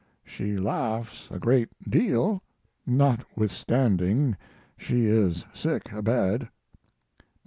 She 0.25 0.57
laughs 0.57 1.27
a 1.29 1.37
great 1.37 1.69
deal, 1.87 2.41
notwithstanding 2.87 4.35
she 4.75 5.05
is 5.05 5.45
sick 5.53 5.91
abed. 5.91 6.49